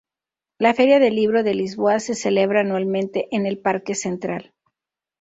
[0.57, 4.51] La Feria del Libro de Lisboa se celebra anualmente en el parque central.